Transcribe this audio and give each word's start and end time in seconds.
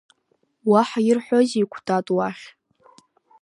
Уаҳа 0.69 0.99
ирҳәозеи, 1.07 1.65
Кәатат, 1.71 2.07
уахь? 2.15 2.45